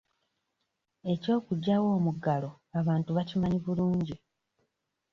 Eky'okugyawo 1.13 1.87
omuggalo 1.97 2.49
abantu 2.79 3.09
bakimanyi 3.17 3.57
bulungi. 3.65 4.15